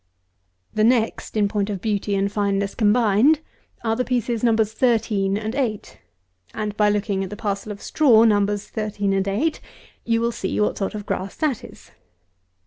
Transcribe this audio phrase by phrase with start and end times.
[0.73, 3.39] The next, in point of beauty and fineness combined,
[3.83, 4.73] are the pieces Nos.
[4.73, 5.99] 13 and 8;
[6.55, 8.67] and by looking at the parcel of straw, Nos.
[8.67, 9.61] 13 and 8,
[10.03, 11.91] you will see what sort of grass that is.